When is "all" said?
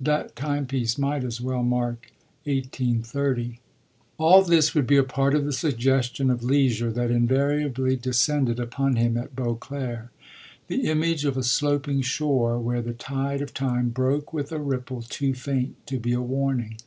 4.18-4.42